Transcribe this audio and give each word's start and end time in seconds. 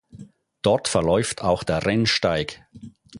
Dort 0.63 0.87
verläuft 0.87 1.43
auch 1.43 1.63
der 1.63 1.85
Rennsteig. 1.85 2.65